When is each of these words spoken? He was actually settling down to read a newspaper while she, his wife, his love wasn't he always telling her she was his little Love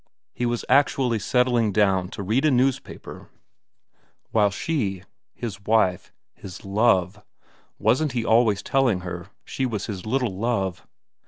He 0.33 0.47
was 0.47 0.65
actually 0.67 1.19
settling 1.19 1.71
down 1.71 2.09
to 2.09 2.23
read 2.23 2.43
a 2.43 2.49
newspaper 2.49 3.29
while 4.31 4.49
she, 4.49 5.03
his 5.35 5.61
wife, 5.63 6.11
his 6.33 6.65
love 6.65 7.23
wasn't 7.77 8.13
he 8.13 8.25
always 8.25 8.63
telling 8.63 9.01
her 9.01 9.27
she 9.45 9.67
was 9.67 9.85
his 9.85 10.03
little 10.07 10.35
Love 10.35 10.87